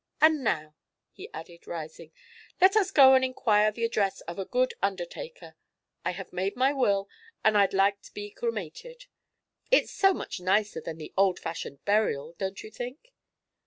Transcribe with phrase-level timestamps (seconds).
[0.19, 0.73] And now,"
[1.11, 2.11] he added, rising,
[2.59, 5.55] "let us go and inquire the address of a good undertaker.
[6.03, 7.07] I have made my will,
[7.45, 9.05] and I'd like to be cremated
[9.69, 13.13] it's so much nicer than the old fashioned burial, don't you think?"